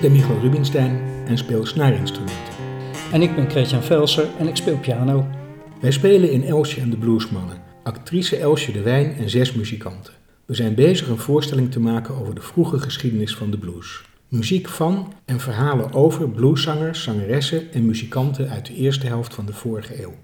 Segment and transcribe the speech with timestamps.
[0.00, 2.54] Ik ben Michael Rubinstein en speel snaarinstrumenten.
[3.12, 5.26] En ik ben Christian Velser en ik speel piano.
[5.80, 10.12] Wij spelen in Elsje en de Bluesmannen, actrice Elsje de Wijn en zes muzikanten.
[10.44, 14.02] We zijn bezig een voorstelling te maken over de vroege geschiedenis van de blues.
[14.28, 19.52] Muziek van en verhalen over blueszangers, zangeressen en muzikanten uit de eerste helft van de
[19.52, 20.14] vorige eeuw.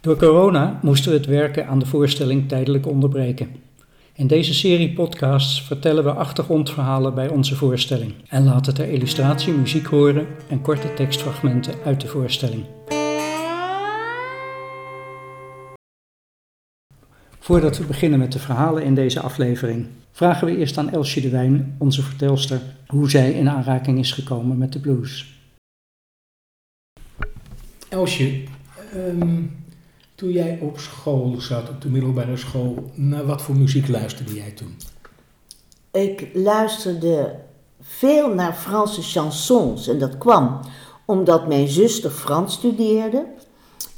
[0.00, 3.48] Door corona moesten we het werken aan de voorstelling tijdelijk onderbreken.
[4.14, 9.86] In deze serie podcasts vertellen we achtergrondverhalen bij onze voorstelling en laten ter illustratie muziek
[9.86, 12.64] horen en korte tekstfragmenten uit de voorstelling.
[17.38, 21.30] Voordat we beginnen met de verhalen in deze aflevering, vragen we eerst aan Elsje de
[21.30, 25.40] Wijn, onze vertelster, hoe zij in aanraking is gekomen met de blues.
[27.88, 28.42] Elsje,
[28.92, 29.42] ehm,
[30.22, 34.50] toen jij op school zat, op de middelbare school, naar wat voor muziek luisterde jij
[34.50, 34.76] toen?
[35.90, 37.34] Ik luisterde
[37.80, 40.60] veel naar Franse chansons en dat kwam
[41.04, 43.26] omdat mijn zuster Frans studeerde.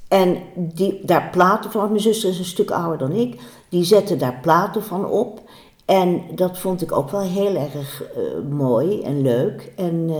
[0.08, 4.17] En die, daar platen van, mijn zuster is een stuk ouder dan ik, die zette
[4.17, 5.42] daar platen van op.
[5.84, 9.72] En dat vond ik ook wel heel erg eh, mooi en leuk.
[9.77, 10.17] En uh,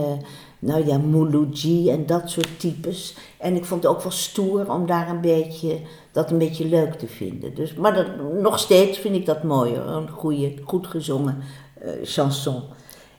[0.65, 3.15] nou ja, Mouloudji en dat soort types.
[3.37, 5.79] En ik vond het ook wel stoer om daar een beetje,
[6.11, 7.55] dat een beetje leuk te vinden.
[7.55, 8.07] Dus, maar dat,
[8.41, 11.37] nog steeds vind ik dat mooi, een goede, goed gezongen
[11.83, 12.61] uh, chanson.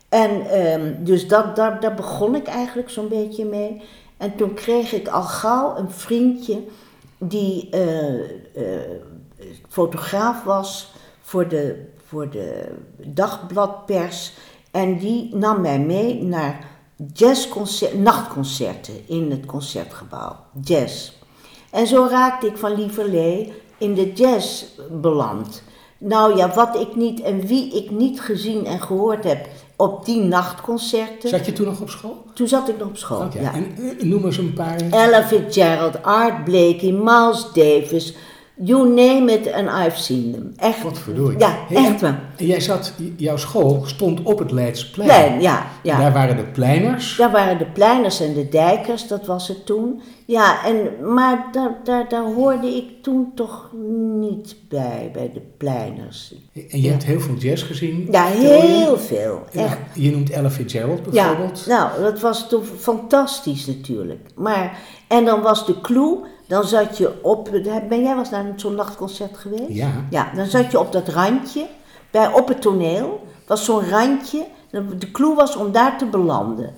[0.09, 3.83] En um, dus dat, daar, daar begon ik eigenlijk zo'n beetje mee.
[4.17, 6.63] En toen kreeg ik al gauw een vriendje
[7.19, 8.23] die uh, uh,
[9.69, 14.33] fotograaf was voor de, voor de dagbladpers.
[14.71, 16.75] En die nam mij mee naar
[17.13, 20.37] jazzconcert, nachtconcerten in het concertgebouw.
[20.65, 21.13] Jazz.
[21.71, 25.63] En zo raakte ik van Lieverlee in de jazz beland.
[25.99, 30.21] Nou ja, wat ik niet en wie ik niet gezien en gehoord heb op die
[30.21, 31.29] nachtconcerten.
[31.29, 32.25] Zat je toen nog op school?
[32.35, 33.43] Toen zat ik nog op school, okay.
[33.43, 33.53] ja.
[33.55, 33.75] En
[34.09, 34.81] noem eens een paar.
[34.91, 38.15] Ella Fitzgerald, Art Blakey, Miles Davis,
[38.63, 40.53] you name it and I've seen them.
[40.57, 40.83] Echt.
[40.83, 41.39] Wat verdorie.
[41.39, 42.21] Ja, Hey, echt en- waar.
[42.37, 45.09] En jij zat, jouw school stond op het Leidsplein.
[45.09, 45.99] Plein, ja, ja.
[45.99, 47.17] Daar waren de pleiners.
[47.17, 50.01] Daar waren de pleiners en de dijkers, dat was het toen.
[50.27, 50.77] Ja, en,
[51.15, 53.71] maar daar, daar, daar hoorde ik toen toch
[54.21, 56.35] niet bij, bij de pleiners.
[56.71, 58.09] En je hebt heel veel jazz gezien.
[58.11, 59.43] Ja, heel veel.
[59.53, 59.79] Ja, Echt.
[59.95, 61.65] je noemt Ella Fitzgerald Ja, bijvoorbeeld.
[61.67, 64.29] nou, dat was toch fantastisch natuurlijk.
[64.35, 64.79] Maar,
[65.09, 67.51] en dan was de clue, dan zat je op,
[67.89, 69.69] ben jij was naar zo'n nachtconcert geweest?
[69.69, 69.91] Ja.
[70.11, 71.67] Ja, dan zat je op dat randje,
[72.11, 74.47] bij, op het toneel, was zo'n randje.
[74.99, 76.75] De clue was om daar te belanden.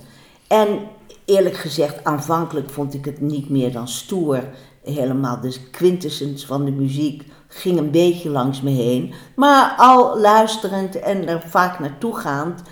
[0.47, 0.81] En
[1.25, 4.45] eerlijk gezegd, aanvankelijk vond ik het niet meer dan stoer.
[4.83, 9.13] Helemaal de quintessence van de muziek ging een beetje langs me heen.
[9.37, 12.63] Maar al luisterend en er vaak naartoe gaand,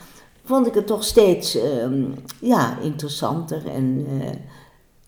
[0.44, 2.04] vond ik het toch steeds ehm,
[2.40, 4.28] ja, interessanter en, eh,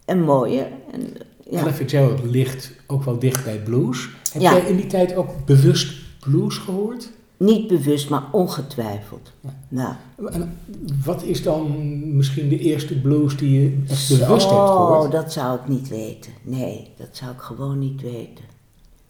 [0.04, 0.66] en mooier.
[0.93, 1.15] En,
[1.48, 1.60] ja.
[1.60, 4.09] Ella Fitzgerald ligt ook wel dicht bij blues.
[4.32, 4.53] Heb Ja.
[4.53, 7.10] jij in die tijd ook bewust blues gehoord?
[7.36, 9.32] Niet bewust, maar ongetwijfeld.
[9.41, 9.54] Ja.
[9.69, 9.94] Nou.
[10.32, 10.59] En
[11.04, 15.04] wat is dan misschien de eerste blues die je echt bewust hebt gehoord?
[15.04, 16.32] Oh, dat zou ik niet weten.
[16.42, 18.44] Nee, dat zou ik gewoon niet weten.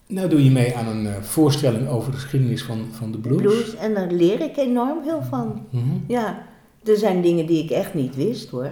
[0.07, 3.41] Nou doe je mee aan een eh, voorstelling over de geschiedenis van, van de blues.
[3.41, 5.65] Blues, en daar leer ik enorm veel van.
[5.69, 5.83] Mhm.
[6.07, 6.45] Ja,
[6.83, 8.71] er zijn dingen die ik echt niet wist hoor.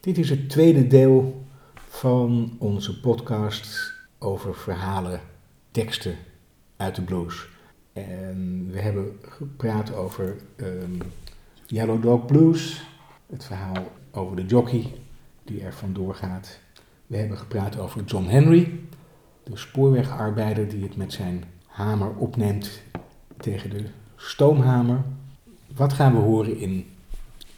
[0.00, 1.41] Dit is het tweede deel
[1.92, 5.20] van onze podcast over verhalen,
[5.70, 6.16] teksten
[6.76, 7.48] uit de blues.
[7.92, 11.00] En we hebben gepraat over ehm,
[11.66, 12.84] Yellow Dog Blues,
[13.26, 14.94] het verhaal over de jockey
[15.44, 16.58] die er vandoor gaat.
[17.06, 18.80] We hebben gepraat over John Henry,
[19.42, 22.82] de spoorwegarbeider die het met zijn hamer opneemt
[23.36, 23.84] tegen de
[24.16, 25.02] stoomhamer.
[25.74, 26.86] Wat gaan we horen in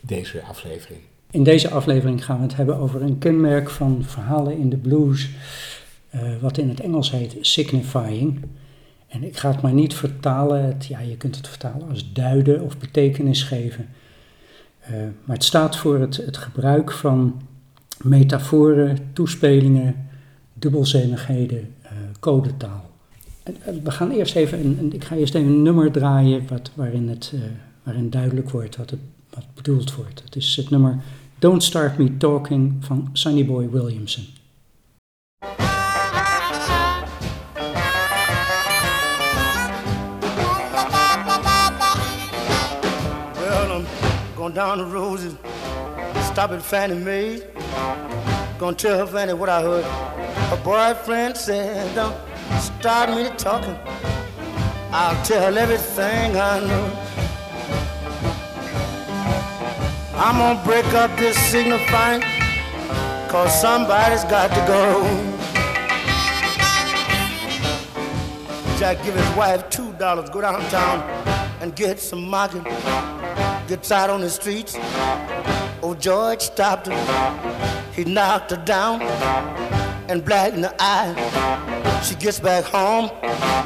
[0.00, 1.00] deze aflevering?
[1.34, 5.30] In deze aflevering gaan we het hebben over een kenmerk van verhalen in de blues,
[6.10, 8.40] eh, wat in het Engels heet signifying.
[9.08, 12.60] En ik ga het maar niet vertalen, het, ja, je kunt het vertalen als duiden
[12.60, 13.88] of betekenis geven.
[14.80, 14.92] Eh,
[15.24, 17.42] maar het staat voor het, gebruik van
[18.02, 20.08] metaforen, toespelingen,
[20.52, 21.90] dubbelzinnigheden, eh,
[22.20, 22.90] codetaal.
[23.82, 27.32] We gaan eerst even, een, ik ga eerst even een nummer draaien wat, waarin, het,
[27.82, 29.00] waarin duidelijk wordt wat, het,
[29.30, 30.22] wat bedoeld wordt.
[30.24, 31.02] Het is het nummer
[31.44, 34.24] Don't Start Me Talking van Sonny Boy Williamson.
[43.36, 43.86] Well, I'm
[44.34, 47.42] going down the and stop at Fannie Mae.
[48.58, 49.84] Gonna tell her Fannie what I heard.
[49.84, 52.16] Her boyfriend said, Don't
[52.58, 53.76] start me talking.
[54.90, 57.23] I'll tell everything I know.
[60.16, 62.22] I'm gonna break up this signifying,
[63.28, 65.02] cause somebody's got to go.
[68.78, 71.00] Jack give his wife two dollars, go downtown
[71.60, 72.62] and get some market.
[73.66, 74.76] Gets out on the streets.
[75.82, 77.92] Oh, George stopped her.
[77.92, 79.02] He knocked her down
[80.08, 81.14] and black in the eye.
[82.04, 83.08] She gets back home,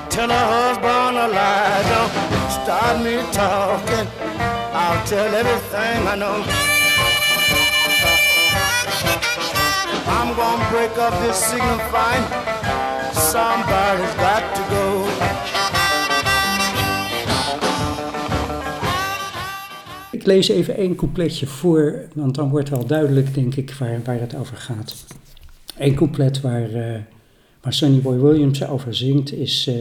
[0.08, 1.82] tell her husband a lie.
[1.92, 4.57] Don't start me talking.
[4.90, 6.42] I'll tell everything I know.
[10.16, 12.24] I'm gonna break up this signifying.
[13.12, 15.04] Somebody's got to go.
[20.10, 24.20] Ik lees even één coupletje voor, want dan wordt wel duidelijk, denk ik, waar, waar
[24.20, 25.04] het over gaat.
[25.76, 26.94] Eén couplet waar, uh,
[27.60, 29.66] waar Sonny Boy Williams over zingt is...
[29.68, 29.74] Uh,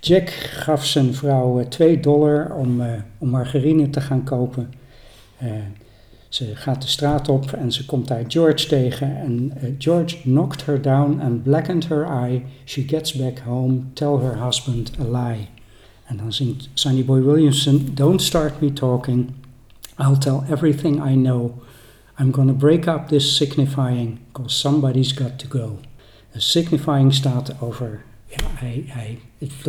[0.00, 2.86] Jack gaf zijn vrouw 2 dollar om, uh,
[3.18, 4.70] om margarine te gaan kopen.
[6.28, 9.16] ze gaat de straat op en ze komt daar George tegen.
[9.16, 12.42] En George knocked her down and blackened her eye.
[12.64, 15.48] She gets back home, tell her husband a lie.
[16.08, 19.30] En dan zingt Sonny Boy Williamson, Don't start me talking,
[19.98, 21.52] I'll tell everything I know.
[22.18, 25.78] I'm gonna break up this signifying, cause somebody's got to go.
[26.32, 29.18] De signifying staat over, ja, hij, hij,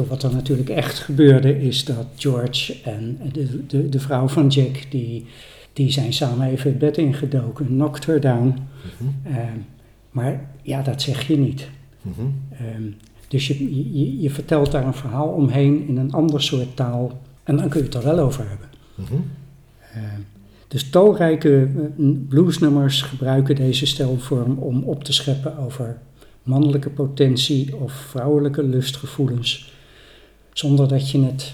[0.07, 4.91] wat er natuurlijk echt gebeurde is dat George en de, de, de vrouw van Jack,
[4.91, 5.25] die,
[5.73, 8.57] die zijn samen even het bed ingedoken, knocked her down.
[8.97, 9.65] Mm
[10.09, 11.69] maar ja, dat zeg je niet.
[12.01, 12.95] Mm -hmm.
[13.27, 17.57] Dus je, je, je, vertelt daar een verhaal omheen in een ander soort taal en
[17.57, 18.67] dan kun je het er wel over hebben.
[18.95, 19.25] Mm
[20.69, 25.97] dus talrijke eh, bluesnummers gebruiken deze stelvorm om op te scheppen over
[26.49, 29.73] mannelijke potentie of vrouwelijke lustgevoelens,
[30.53, 31.53] zonder dat je het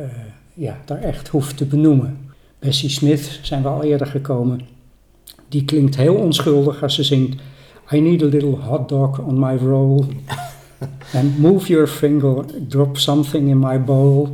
[0.00, 0.06] uh,
[0.54, 2.18] ja, daar echt hoeft te benoemen.
[2.58, 4.60] Bessie Smith zijn we al eerder gekomen.
[5.48, 7.42] Die klinkt heel onschuldig als ze zingt
[7.92, 10.04] I need a little hot dog on my roll.
[11.14, 14.28] And move your finger, drop something in my bowl.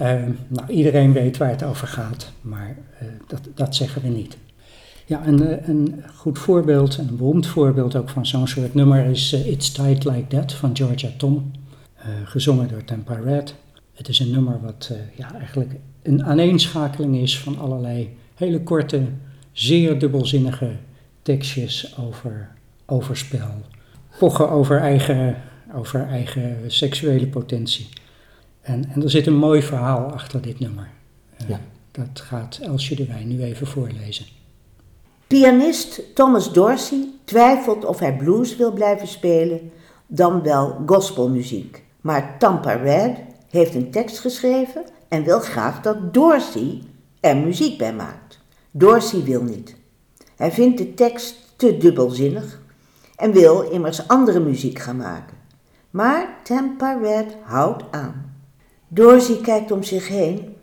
[0.00, 4.36] Uh, nou, iedereen weet waar het over gaat, maar uh, dat, dat zeggen we niet.
[5.08, 9.32] Ja, een, uh, een goed voorbeeld, een beroemd voorbeeld ook van zo'n soort nummer is
[9.32, 11.50] It's Tight Like That van Georgia Tom,
[12.24, 13.54] gezongen door Tampa Red.
[13.94, 15.70] Het is een nummer wat ja, eigenlijk
[16.02, 19.02] een aaneenschakeling is van allerlei hele korte,
[19.52, 20.70] zeer dubbelzinnige
[21.22, 22.48] tekstjes over
[22.86, 23.62] overspel,
[24.18, 25.36] pochen over eigen
[25.74, 27.88] over eigen seksuele potentie.
[28.60, 30.88] En, en er zit een mooi verhaal achter dit nummer.
[31.48, 31.60] Ja.
[31.90, 34.26] Dat gaat Elsje de Wijn nu even voorlezen.
[35.28, 39.70] Pianist Thomas Dorsey twijfelt of hij blues wil blijven spelen,
[40.06, 41.84] dan wel gospelmuziek.
[42.00, 43.16] Maar Tampa Red
[43.50, 46.82] heeft een tekst geschreven en wil graag dat Dorsey
[47.20, 48.40] er muziek bij maakt.
[48.70, 49.76] Dorsey wil niet.
[50.36, 52.60] Hij vindt de tekst te dubbelzinnig
[53.16, 55.36] en wil immers andere muziek gaan maken.
[55.90, 58.34] Maar Tampa Red houdt aan.
[58.88, 60.56] Dorsey kijkt om zich heen,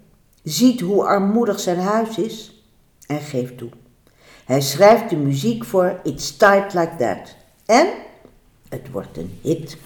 [0.43, 2.65] ziet hoe armoedig zijn huis is
[3.07, 3.69] en geeft toe.
[4.45, 7.35] Hij schrijft de muziek voor It's Tight Like That.
[7.65, 7.87] En
[8.69, 9.77] het wordt een hit.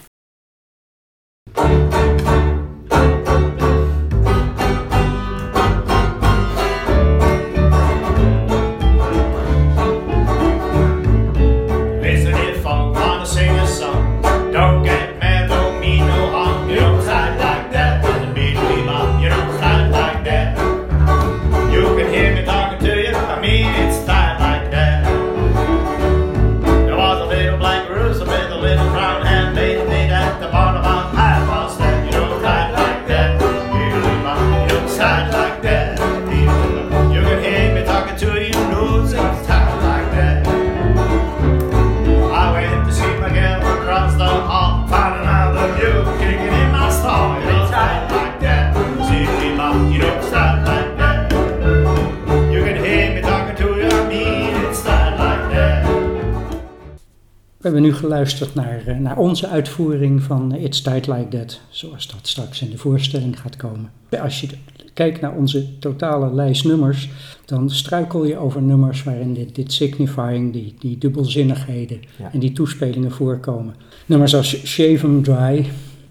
[57.60, 62.08] We hebben nu geluisterd naar, eh, naar onze uitvoering van It's Tight Like That, zoals
[62.08, 63.90] dat straks in de voorstelling gaat komen.
[64.22, 64.48] Als je
[64.94, 67.08] kijkt naar onze totale lijst nummers,
[67.44, 72.00] dan struikel je over nummers waarin dit, dit signifying, die, die dubbelzinnigheden
[72.32, 73.74] en die toespelingen voorkomen.
[74.06, 75.66] Nummers als Shave 'em Dry,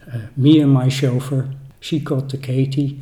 [0.07, 1.45] uh, Me and My Chauffeur,
[1.79, 2.97] She Got the Katie,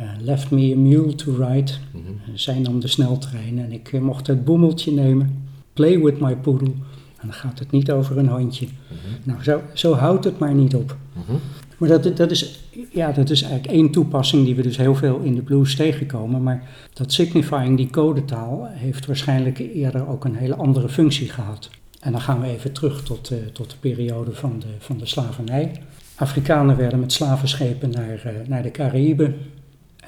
[0.00, 2.36] uh, Left Me a Mule to Ride, mm -hmm.
[2.36, 6.72] zij nam de sneltrein en ik mocht het boemeltje nemen, Play with My Poodle.
[7.20, 8.66] En dan gaat het niet over een handje.
[8.66, 9.30] Mhm.
[9.30, 10.96] Nou, zo, zo houdt het maar niet op.
[11.12, 11.36] Mhm.
[11.78, 12.60] Maar dat, dat is,
[12.92, 16.42] Ja, dat is eigenlijk één toepassing die we dus heel veel in de blues tegenkomen.
[16.42, 21.70] Maar dat signifying, die codetaal, heeft waarschijnlijk eerder ook een hele andere functie gehad.
[22.00, 25.06] En dan gaan we even terug tot, uh, tot de periode van de, van de
[25.06, 25.72] slavernij.
[26.14, 29.36] Afrikanen werden met slavenschepen naar, uh, naar de Caraïben,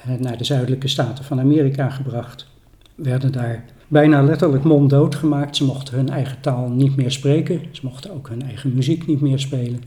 [0.07, 2.47] uh, naar de zuidelijke staten van Amerika gebracht.
[2.95, 5.55] Werden daar bijna letterlijk monddood gemaakt.
[5.55, 7.61] Ze mochten hun eigen taal niet meer spreken.
[7.71, 9.83] Ze mochten ook hun eigen muziek niet meer spelen.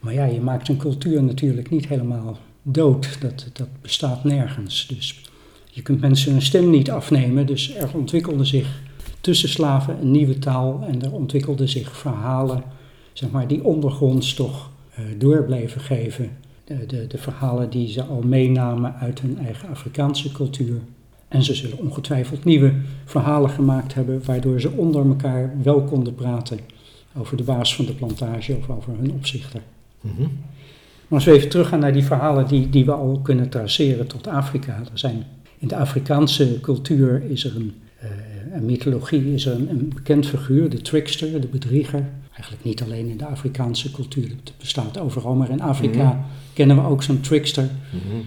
[0.00, 3.20] Maar ja, je maakt een cultuur natuurlijk niet helemaal dood.
[3.20, 4.86] Dat, dat bestaat nergens.
[4.86, 5.30] Dus
[5.70, 7.46] je kunt mensen hun stem niet afnemen.
[7.46, 8.80] Dus er ontwikkelde zich
[9.20, 10.84] tussen slaven een nieuwe taal.
[10.88, 12.62] En er ontwikkelden zich verhalen,
[13.12, 16.30] zeg maar, die ondergronds toch uh, door bleven geven.
[16.64, 20.80] De, de, de verhalen die ze al meenamen uit hun eigen Afrikaanse cultuur.
[21.32, 22.72] En ze zullen ongetwijfeld nieuwe
[23.04, 26.58] verhalen gemaakt hebben, waardoor ze onder elkaar wel konden praten
[27.18, 29.60] over de baas van de plantage of over hun opzichter.
[30.00, 30.30] Mm -hmm.
[31.08, 34.26] Maar als we even teruggaan naar die verhalen die, die we al kunnen traceren tot
[34.26, 34.78] Afrika.
[34.92, 35.24] Er zijn,
[35.58, 38.10] in de Afrikaanse cultuur is er een, uh,
[38.54, 42.08] een mythologie, is er een, een, bekend figuur, de trickster, de bedrieger.
[42.32, 46.24] Eigenlijk niet alleen in de Afrikaanse cultuur, het bestaat overal, maar in Afrika mm -hmm.
[46.52, 47.64] kennen we ook zo'n trickster.
[47.92, 48.26] Mm -hmm.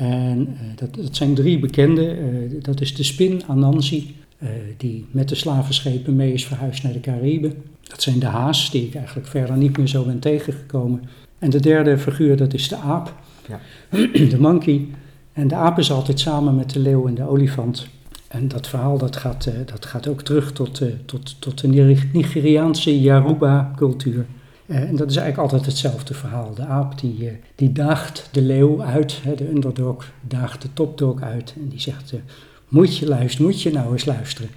[0.00, 2.16] En uh, dat, dat, zijn drie bekende.
[2.18, 6.92] Uh, dat is de spin Anansi, uh, die met de slavenschepen mee is verhuisd naar
[6.92, 7.54] de Cariben.
[7.82, 11.02] Dat zijn de haas, die ik eigenlijk verder niet meer zo ben tegengekomen.
[11.38, 13.14] En de derde figuur, dat is de aap,
[13.48, 13.60] ja.
[14.30, 14.86] de monkey.
[15.32, 17.88] En de aap is altijd samen met de leeuw en de olifant.
[18.28, 21.68] En dat verhaal dat gaat, dat gaat ook terug tot, tot, tot de
[22.12, 24.26] Nigeriaanse Yaruba-cultuur.
[24.70, 26.54] Uh, en dat is eigenlijk altijd hetzelfde verhaal.
[26.54, 31.54] De aap die, uh, die daagt de leeuw uit, de underdog daagt de topdog uit.
[31.56, 32.20] En die zegt, uh,
[32.68, 34.50] moet je luisteren, moet je nou eens luisteren.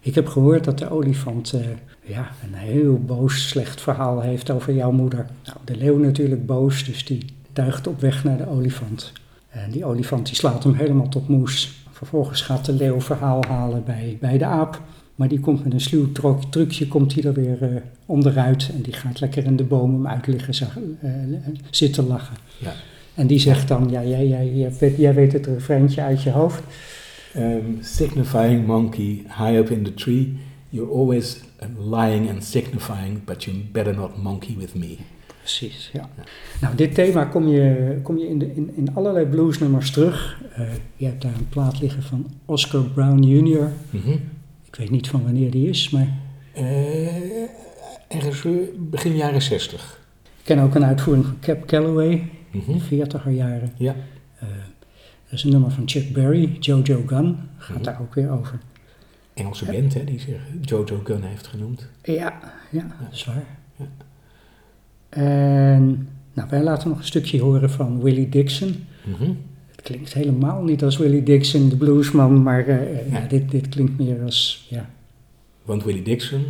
[0.00, 1.54] Ik heb gehoord dat de olifant
[2.04, 5.26] ja, een heel boos, slecht verhaal heeft over jouw moeder.
[5.44, 9.12] Nou, de leeuw natuurlijk boos, dus die duigt op weg naar de olifant.
[9.48, 11.84] En die olifant die slaat hem helemaal tot moes.
[11.90, 14.80] Vervolgens gaat de leeuw verhaal halen bij, bij de aap.
[15.20, 16.12] Maar die komt met een sluw
[16.50, 18.70] trucje, komt hij er weer uh, onderuit.
[18.74, 20.68] En die gaat lekker in de boom hem uit liggen
[21.02, 21.10] uh,
[21.70, 22.36] zitten lachen.
[22.58, 22.72] Ja.
[23.14, 26.30] En die zegt dan, ja, jij, jij, jij, weet, jij weet het refreintje uit je
[26.30, 26.62] hoofd.
[27.36, 30.36] Um, signifying monkey high up in the tree.
[30.68, 31.40] You're always
[31.78, 34.96] lying and signifying, but you better not monkey with me.
[35.38, 36.08] Precies, ja.
[36.16, 36.22] ja.
[36.60, 40.40] Nou, dit thema kom je, kom je in, de, in, in allerlei bluesnummers terug.
[40.58, 44.20] Uh, je hebt daar een plaat liggen van Oscar Brown Jr., mm -hmm.
[44.70, 46.08] Ik weet niet van wanneer die is, maar...
[46.56, 47.42] Uh,
[48.08, 48.46] ergens
[48.76, 50.00] begin jaren 60.
[50.38, 52.74] Ik ken ook een uitvoering van Cap Calloway, mm -hmm.
[52.74, 53.72] in de 40er jaren.
[53.76, 53.94] Ja.
[54.42, 54.48] Uh,
[55.24, 57.82] dat is een nummer van Chuck Berry, Jojo Gun, gaat mm -hmm.
[57.82, 58.58] daar ook weer over.
[59.34, 61.88] Engelse band, hè, die zich Jojo Gun heeft genoemd.
[62.02, 62.86] Ja, ja, ja.
[63.00, 63.44] dat is waar.
[63.76, 63.86] Ja.
[65.08, 68.86] En nou, wij laten nog een stukje horen van Willie Dixon.
[69.04, 69.32] Mhm.
[69.80, 73.26] Het klinkt helemaal niet als Willie Dixon, de bluesman, maar uh, ja.
[73.28, 74.90] dit, dit klinkt meer als, ja.
[75.62, 76.44] Want Willie Dixon,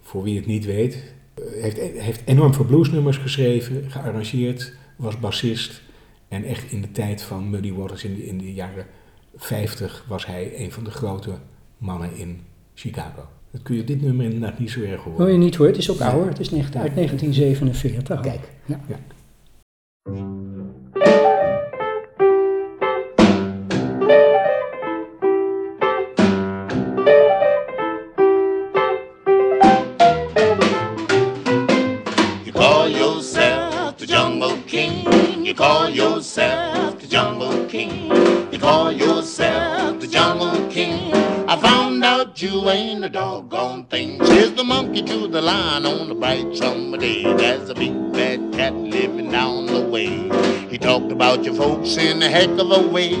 [0.00, 5.82] voor wie het niet weet, heeft, heeft enorm veel bluesnummers geschreven, gearrangeerd, was bassist.
[6.28, 8.86] En echt in de tijd van Muddy Waters, in de, in de jaren
[9.36, 11.30] 50, was hij een van de grote
[11.78, 12.40] mannen in
[12.74, 13.22] Chicago.
[13.50, 15.20] Dat kun je dit nummer inderdaad niet zo erg horen.
[15.20, 18.20] Hoor je niet hoor, het is ook ouder, het is uit 1947.
[18.20, 18.80] Kijk, ja.
[18.88, 18.98] ja.
[35.56, 38.35] Call yourself the Jungle King.
[42.46, 44.24] You ain't a doggone thing.
[44.26, 47.22] She's the monkey to the lion on the bright summer day.
[47.34, 50.10] There's a big bad cat living down the way.
[50.68, 53.14] He talked about your folks in a heck of a way.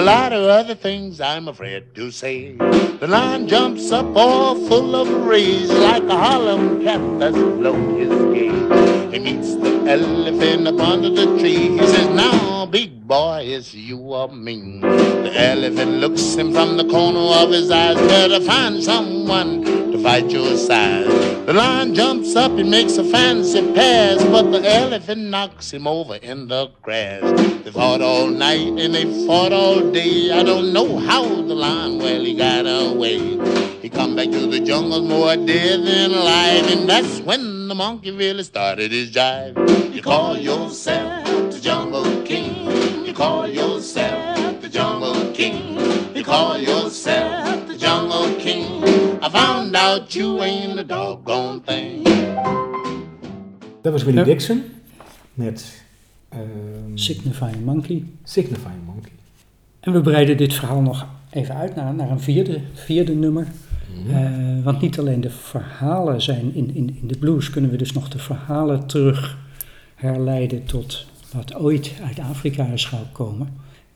[0.00, 2.56] lot of other things I'm afraid to say.
[3.02, 8.14] The lion jumps up all full of rage like a Harlem cat that's blown his
[8.34, 9.12] gauge.
[9.12, 11.78] He meets the elephant up under the tree.
[11.78, 14.80] He says, Now, big boy, it's you or me.
[14.80, 17.96] The elephant looks him from the corner of his eyes.
[17.96, 21.06] Better find someone to fight your side.
[21.46, 26.16] The lion jumps up and makes a fancy pass, but the elephant knocks him over
[26.16, 27.22] in the grass.
[27.62, 30.32] They fought all night and they fought all day.
[30.32, 33.18] I don't know how the lion, well, he got away.
[33.80, 38.10] He come back to the jungle more dead than alive, and that's when the monkey
[38.10, 39.54] really started his jive.
[39.94, 41.35] You call yourself
[43.16, 45.78] call yourself the Jungle King.
[46.14, 48.82] You call yourself the Jungle King.
[49.22, 52.04] I found out you ain't a doggone thing.
[53.82, 54.62] Dat was Willie Dixon
[55.34, 55.84] met
[56.28, 56.42] Ehm,
[56.94, 58.04] Signifying Monkey.
[58.24, 59.12] Signifying Monkey.
[59.80, 63.46] En we breiden dit verhaal nog even uit naar, naar een vierde, vierde nummer.
[64.08, 64.28] Eh,
[64.62, 68.08] want niet alleen de verhalen zijn in, in, in de blues, kunnen we dus nog
[68.08, 69.38] de verhalen terug
[69.94, 73.48] herleiden tot wat ooit uit Afrika is gekomen.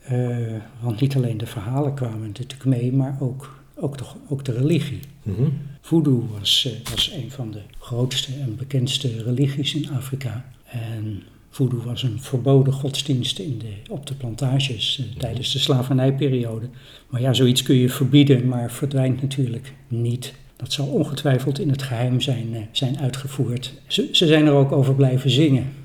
[0.03, 0.37] Eh,
[0.79, 4.99] want niet alleen de verhalen kwamen natuurlijk mee, maar ook, ook, de, ook de religie.
[5.23, 5.49] Mhm.
[5.81, 10.45] Voodoo was, eh, was een van de grootste en bekendste religies in Afrika.
[10.65, 16.69] En voodoo was een verboden godsdienst in de, op de plantages eh, tijdens de slavernijperiode.
[17.09, 20.33] Maar ja, zoiets kun je verbieden, maar verdwijnt natuurlijk niet.
[20.55, 23.73] Dat zal ongetwijfeld in het geheim zijn, zijn uitgevoerd.
[23.87, 25.80] Ze, ze zijn er ook over blijven zingen.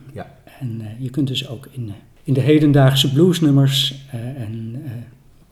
[0.60, 1.94] En eh, je kunt dus ook in, eh,
[2.24, 4.82] in de hedendaagse bluesnummers eh, en,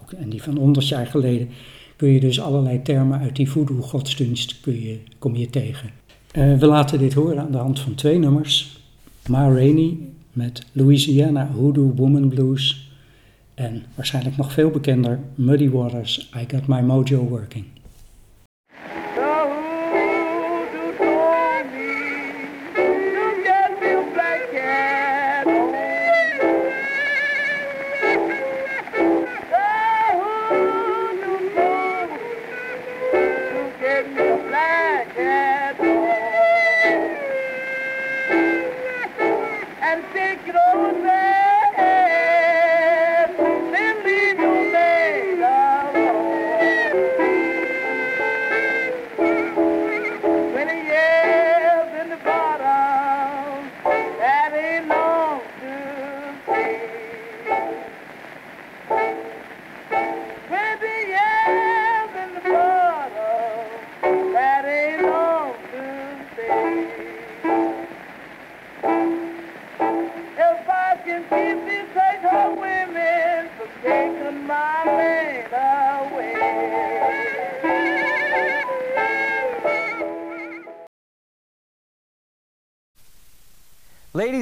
[0.03, 1.49] ook, en die van 100 jaar geleden
[1.97, 5.91] kun je dus allerlei termen uit die voodoo-godsdienst je, kom je tegen.
[6.33, 8.81] We laten dit horen aan de hand van twee nummers.
[9.29, 9.99] Ma Rainey
[10.33, 12.91] met Louisiana Hoodoo Woman Blues
[13.55, 17.65] en waarschijnlijk nog veel bekender Muddy Waters I Got My Mojo Working.
[39.95, 41.04] And take it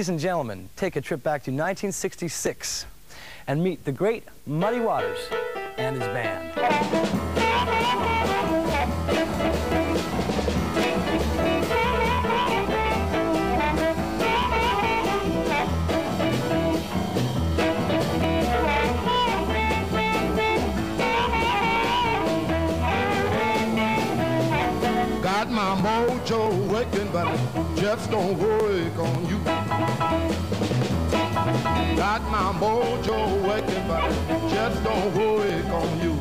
[0.02, 2.86] Ladies and gentlemen, take a trip back to 1966
[3.46, 5.20] and meet the great Muddy Waters
[5.76, 6.56] and his band.
[25.22, 27.40] Got my mojo working, but it
[27.76, 29.61] just don't work on you.
[31.96, 34.10] Got my mojo working, but
[34.50, 36.12] just don't work on you.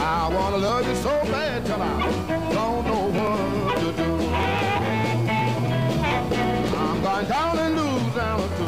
[0.00, 2.00] I wanna love you so bad till I
[2.52, 4.10] don't know what to do.
[6.76, 8.64] I'm going down in Louisiana to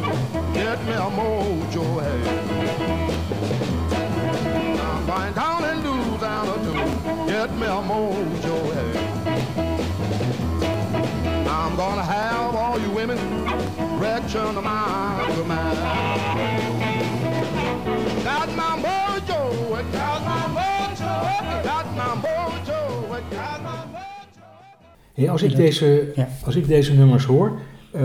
[0.55, 2.22] get me a mojo hey.
[4.81, 6.72] I'm going down in Louisiana to
[7.31, 9.03] get me a mojo hey.
[13.06, 15.78] Women wretch under my command.
[18.24, 19.40] Got my mojo,
[19.92, 21.12] got my mojo,
[21.64, 24.24] got my mojo, got my mojo.
[25.14, 26.28] Hey, als, ik deze, Ja.
[26.44, 27.58] als ik deze nummers hoor,
[27.90, 28.02] eh,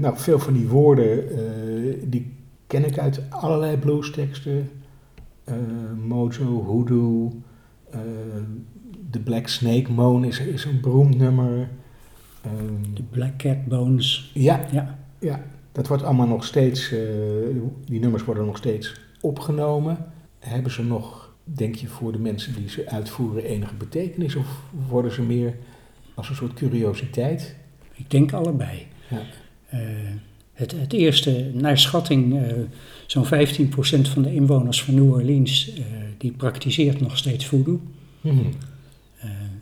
[0.00, 2.32] nou, veel van die woorden, eh, die
[2.66, 4.70] ken ik uit allerlei bluesteksten.
[5.44, 5.54] Eh,
[6.06, 7.32] mojo, hoodoo,
[7.90, 8.00] eh
[9.10, 11.68] The Black Snake Moan is, is een beroemd nummer.
[12.94, 14.30] De Black Cat Bones.
[14.34, 16.98] ja, Ja, ja, dat wordt allemaal nog steeds, eh,
[17.84, 19.98] die nummers worden nog steeds opgenomen.
[20.38, 24.34] Hebben ze nog, denk je, voor de mensen die ze uitvoeren enige betekenis?
[24.34, 25.56] Of worden ze meer
[26.14, 27.56] als een soort curiositeit?
[27.94, 28.86] ik denk allebei.
[29.10, 29.22] Ja.
[29.68, 29.80] Eh,
[30.52, 32.54] het, het eerste, naar schatting, eh,
[33.06, 35.72] zo'n 15% van de inwoners van New Orleans,
[36.18, 37.80] die praktiseert nog steeds voodoo.
[38.20, 38.44] Mhm.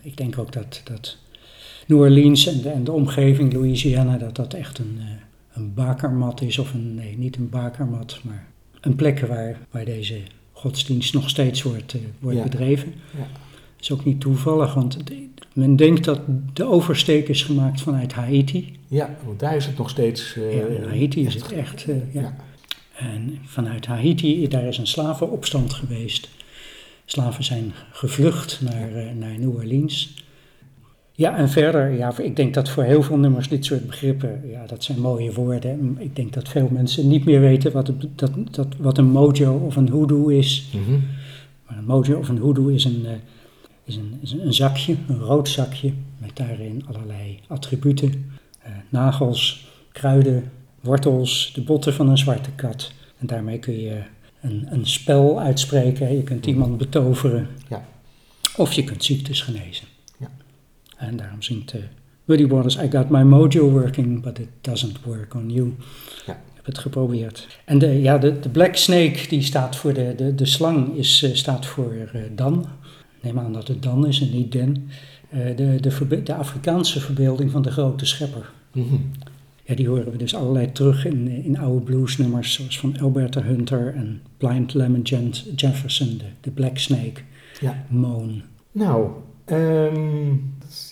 [0.02, 1.18] Ik denk ook dat, dat
[1.86, 5.04] New Orleans en de, en de omgeving, Louisiana, dat dat echt een, eh,
[5.52, 6.58] een bakermat is.
[6.58, 8.46] Of een, nee, niet een bakermat, maar
[8.80, 10.16] een plek waar, waar deze
[10.52, 12.42] godsdienst nog steeds wordt, eh, wordt Ja.
[12.42, 12.92] bedreven.
[13.12, 13.18] Ja.
[13.18, 15.12] Dat is ook niet toevallig, want het-
[15.52, 16.20] men denkt dat
[16.52, 18.76] de oversteek is gemaakt vanuit Haiti.
[18.88, 20.36] Ja, want daar is het nog steeds.
[20.36, 21.94] eh, Ja, in Haiti is het echt, ja.
[22.12, 22.36] ja.
[22.98, 26.28] En vanuit Haiti, daar is een slavenopstand geweest.
[27.04, 30.23] Slaven zijn gevlucht naar, eh, naar New Orleans.
[31.16, 34.66] Ja, en verder, ja, ik denk dat voor heel veel nummers dit soort begrippen, ja,
[34.66, 35.96] dat zijn mooie woorden.
[35.98, 39.52] Ik denk dat veel mensen niet meer weten wat, het, dat, dat, wat een mojo
[39.54, 40.68] of een hoodoo is.
[40.72, 40.98] Mhm.
[41.66, 43.12] Maar een mojo of een hoodoo is een, eh,
[43.84, 48.32] is een, is een zakje, een rood zakje, met daarin allerlei attributen.
[48.62, 50.50] eh, nagels, kruiden,
[50.80, 52.92] wortels, de botten van een zwarte kat.
[53.18, 54.02] En daarmee kun je
[54.40, 56.16] een, een spel uitspreken.
[56.16, 57.48] Je kunt iemand betoveren.
[57.68, 57.84] Ja.
[58.56, 59.86] Of je kunt ziektes genezen.
[61.06, 61.80] En daarom zingt eh
[62.24, 65.74] Buddy Waters, I got my mojo working, but it doesn't work on you.
[66.26, 66.32] Ja.
[66.32, 67.46] Ik heb het geprobeerd.
[67.64, 71.22] En de, ja, de, de black snake, die staat voor de, de, de slang, is,
[71.22, 72.66] eh, staat voor eh, dan.
[73.20, 74.88] Neem aan dat het dan is en niet den.
[75.56, 78.50] De, de, de Afrikaanse verbeelding van de grote schepper.
[78.72, 78.94] Mhm.
[79.64, 83.94] Ja, die horen we dus allerlei terug in, in oude bluesnummers, zoals van Alberta Hunter
[83.94, 85.02] en Blind Lemon
[85.56, 87.20] Jefferson, de, de Black Snake,
[87.60, 87.84] Ja.
[87.88, 88.42] Moan.
[88.72, 89.10] Nou,
[89.44, 90.32] ehm,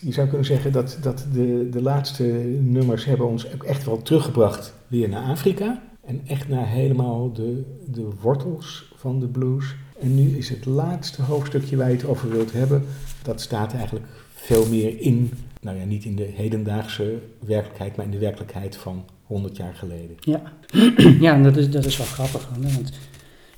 [0.00, 2.24] je zou kunnen zeggen dat, dat de, de laatste
[2.60, 5.82] nummers hebben ons echt wel teruggebracht weer naar Afrika.
[6.04, 9.74] En echt naar helemaal de, de wortels van de blues.
[10.00, 12.84] En nu is het laatste hoofdstukje waar je het over wilt hebben.
[13.22, 18.10] Dat staat eigenlijk veel meer in, nou ja, niet in de hedendaagse werkelijkheid, maar in
[18.10, 20.16] de werkelijkheid van 100 jaar geleden.
[20.20, 20.42] Ja,
[21.26, 22.48] ja dat is, dat is wel grappig.
[22.60, 22.92] Want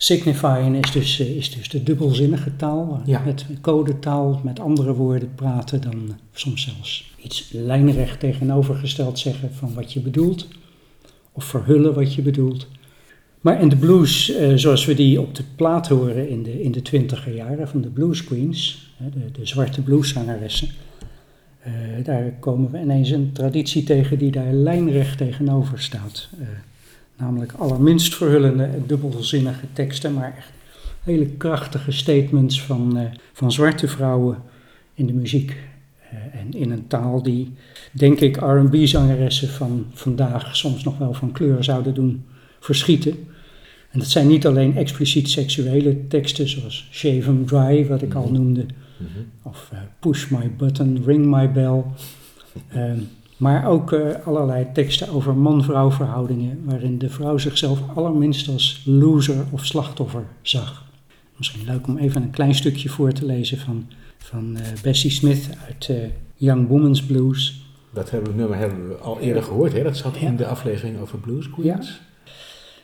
[0.04, 3.00] signifying is dus, eh, is dus de dubbelzinnige taal.
[3.04, 3.22] Ja.
[3.24, 9.92] Met codetaal, met andere woorden praten dan soms zelfs iets lijnrecht tegenovergesteld zeggen van wat
[9.92, 10.48] je bedoelt.
[11.32, 12.68] Of verhullen wat je bedoelt.
[13.40, 16.72] Maar in de blues, eh, zoals we die op de plaat horen in de, in
[16.72, 20.68] de twintiger jaren van de blues queens, de, de zwarte blueszangeressen,
[21.60, 26.28] eh, daar komen we ineens een traditie tegen die daar lijnrecht tegenover staat.
[27.16, 30.52] Namelijk allerminst verhullende en dubbelzinnige teksten, maar echt
[31.02, 34.42] hele krachtige statements van, eh, van zwarte vrouwen
[34.94, 35.56] in de muziek.
[36.10, 37.52] Eh, en in een taal die,
[37.92, 42.24] denk ik, RB-zangeressen van vandaag soms nog wel van kleur zouden doen
[42.60, 43.12] verschieten.
[43.90, 48.30] En dat zijn niet alleen expliciet seksuele teksten, zoals Shave 'em Dry, wat ik al
[48.30, 48.66] noemde,
[49.42, 51.82] of eh, Push My Button, Ring My Bell.
[53.36, 59.44] maar ook eh, allerlei teksten over man-vrouw verhoudingen, waarin de vrouw zichzelf allerminst als loser
[59.50, 60.84] of slachtoffer zag.
[61.36, 63.86] Misschien leuk om even een klein stukje voor te lezen van,
[64.18, 65.96] van eh, Bessie Smith uit eh,
[66.34, 67.62] Young Woman's Blues.
[67.92, 69.82] Dat hebben, nummer hebben we al eerder gehoord, hè?
[69.82, 70.26] dat zat Ja.
[70.26, 72.00] in de aflevering over Blues Queens.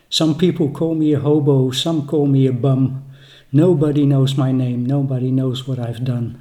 [0.09, 3.03] Some people call me a hobo, some call me a bum.
[3.49, 6.37] Nobody knows my name, nobody knows what I've done.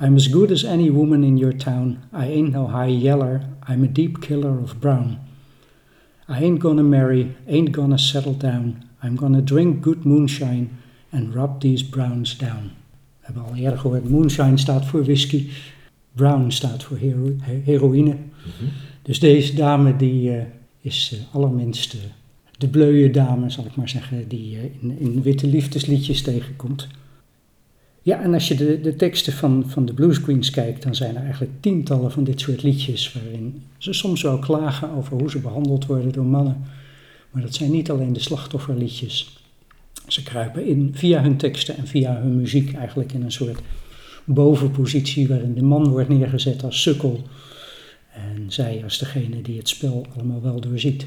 [0.00, 1.98] I'm as good as any woman in your town.
[2.12, 5.18] I ain't no high yeller, I'm a deep killer of brown.
[6.28, 8.84] I ain't gonna marry, ain't gonna settle down.
[9.02, 10.68] I'm gonna drink good moonshine
[11.12, 12.62] and rub these browns down.
[13.20, 15.48] We hebben al eerder gehoord, moonshine staat voor whisky,
[16.12, 18.16] brown staat voor hero- he- heroïne.
[19.02, 20.42] Dus deze dame die eh,
[20.80, 22.00] is eh, allerminst eh,
[22.58, 26.88] de bleuwe dame, zal ik maar zeggen, die je in, in witte liefdesliedjes tegenkomt.
[28.02, 31.16] Ja, en als je de, de teksten van, van de Blues Queens kijkt, dan zijn
[31.16, 35.38] er eigenlijk tientallen van dit soort liedjes waarin ze soms wel klagen over hoe ze
[35.38, 36.64] behandeld worden door mannen.
[37.30, 39.38] Maar dat zijn niet alleen de slachtofferliedjes.
[40.06, 43.60] Ze kruipen in via hun teksten en via hun muziek eigenlijk in een soort
[44.24, 47.22] bovenpositie waarin de man wordt neergezet als sukkel
[48.12, 51.06] en zij als degene die het spel allemaal wel doorziet.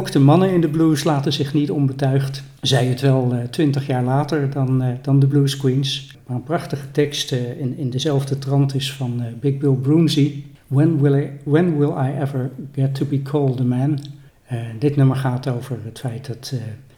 [0.00, 2.42] Ook de mannen in de blues laten zich niet onbetuigd.
[2.60, 6.16] Zij het wel eh, twintig jaar later dan, eh, dan de Blues Queens.
[6.26, 10.44] Maar een prachtige tekst eh, in, in dezelfde trant is van Big Bill Broomsey.
[10.66, 13.98] When will, I, when will I ever get to be called a man?
[14.78, 16.54] Dit nummer gaat over het feit dat,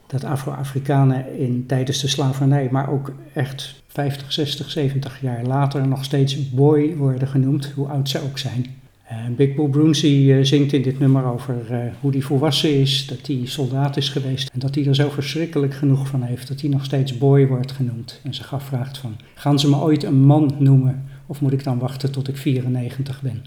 [0.07, 1.25] dat Afro-Afrikanen
[1.67, 7.29] tijdens de slavernij, maar ook echt 50, 60, 70 jaar later nog steeds boy worden
[7.29, 8.67] genoemd, hoe oud ze ook zijn.
[9.13, 13.07] En Big Bull Brunsey eh, zingt in dit nummer over eh, hoe hij volwassen is,
[13.07, 16.61] dat hij soldaat is geweest en dat hij er zo verschrikkelijk genoeg van heeft dat
[16.61, 18.21] hij nog steeds boy wordt genoemd.
[18.23, 21.79] En zich afvraagt van, gaan ze me ooit een man noemen of moet ik dan
[21.79, 23.43] wachten tot ik 94 ben?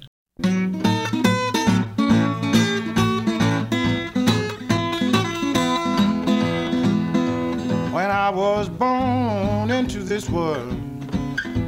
[7.91, 10.73] When I was born into this world,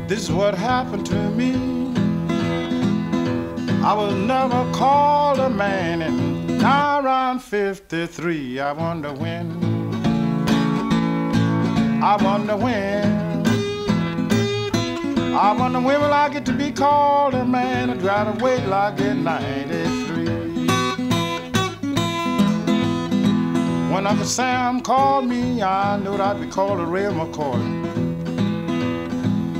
[0.07, 1.86] this is what happened to me.
[3.83, 9.51] I was never called a man, and now around 53, I wonder when.
[12.03, 13.27] I wonder when.
[15.35, 18.65] I wonder when will I get to be called a man and try to wait
[18.65, 20.25] like I get 93.
[23.93, 27.55] When Uncle Sam called me, I knew I'd be called a real McCoy.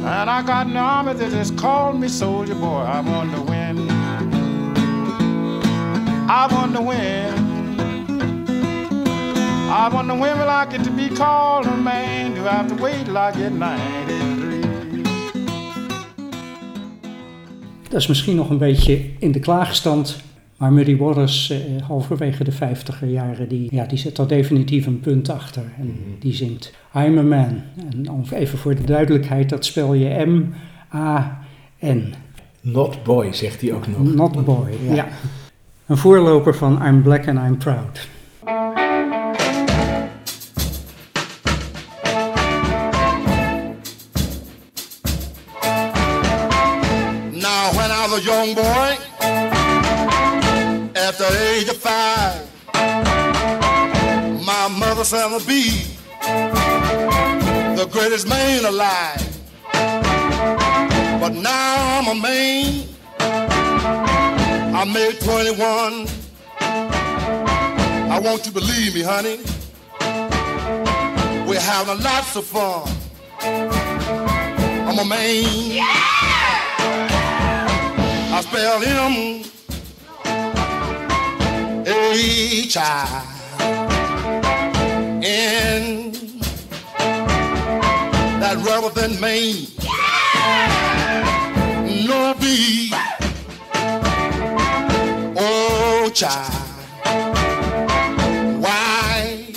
[0.04, 2.80] And I got an army that just called me soldier boy.
[2.80, 3.57] I wonder when.
[6.30, 7.34] I wonder when.
[9.70, 12.34] I wonder when will I get to be called a man?
[12.34, 15.02] Do I have to wait till I get 93?
[17.90, 20.22] Dat is misschien nog een beetje in de klaagstand,
[20.58, 25.00] maar Muddy Waters, eh, halverwege de 50er jaren, die, ja, die zet er definitief een
[25.00, 25.64] punt achter.
[25.78, 27.62] En die zingt I'm a man.
[27.92, 32.14] En om even voor de duidelijkheid, dat spel je M-A-N.
[32.62, 34.14] Not boy, zegt hij ook nog.
[34.16, 35.08] Not boy, ja.
[35.88, 38.08] Een voorloper van I'm black and I'm proud.
[47.32, 48.98] Now, when I was a young boy,
[50.94, 52.42] at the age of five,
[54.46, 55.72] my mother said I'd be
[57.76, 59.26] the greatest man alive.
[61.22, 62.97] But now I'm a man.
[64.80, 66.08] I made 21.
[66.62, 69.40] I want you to believe me, honey.
[71.50, 72.88] We're having lots of fun.
[74.88, 75.72] I'm a man.
[75.72, 75.84] Yeah!
[78.36, 79.44] I spell him
[81.88, 83.24] H I
[85.24, 86.12] N
[88.40, 89.70] that rather than Maine.
[92.06, 92.92] No B
[96.18, 96.50] child.
[98.62, 99.54] Why?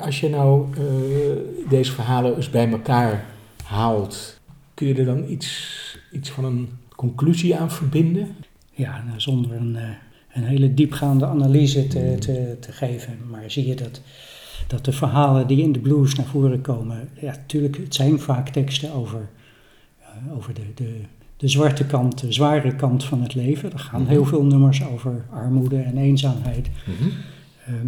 [0.00, 3.24] Als je nou eh, deze verhalen eens bij elkaar
[3.64, 4.40] haalt,
[4.74, 8.36] kun je er dan iets, iets van een conclusie aan verbinden?
[8.70, 9.88] Ja, nou, zonder een, eh,
[10.32, 13.18] een hele diepgaande analyse te, te, te geven.
[13.30, 14.00] Maar zie je dat,
[14.66, 18.48] dat de verhalen die in de blues naar voren komen, ja, natuurlijk, het zijn vaak
[18.48, 19.28] teksten over,
[20.00, 21.00] eh, over de, de,
[21.36, 23.72] de zwarte kant, de zware kant van het leven.
[23.72, 26.70] Er gaan heel veel nummers over armoede en eenzaamheid.
[27.66, 27.86] Ehm,